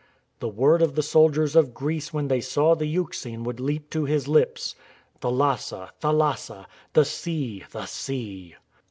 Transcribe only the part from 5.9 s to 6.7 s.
thalassa—